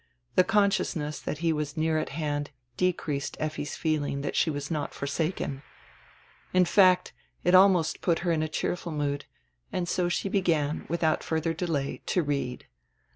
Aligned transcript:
The 0.33 0.43
consciousness 0.43 1.19
that 1.19 1.37
he 1.45 1.53
was 1.53 1.77
near 1.77 1.99
at 1.99 2.09
hand 2.09 2.49
decreased 2.75 3.37
Effi's 3.39 3.75
feeling 3.75 4.21
that 4.21 4.35
she 4.35 4.49
was 4.49 4.69
forsaken. 4.69 5.61
In 6.53 6.65
fact, 6.65 7.13
it 7.43 7.53
almost 7.53 8.01
put 8.01 8.17
her 8.25 8.31
in 8.31 8.41
a 8.41 8.49
cheerful 8.49 8.91
mood, 8.91 9.25
and 9.71 9.87
so 9.87 10.09
she 10.09 10.27
began, 10.27 10.87
with 10.89 11.03
out 11.03 11.23
further 11.23 11.53
delay, 11.53 12.01
to 12.07 12.23
read. 12.23 12.65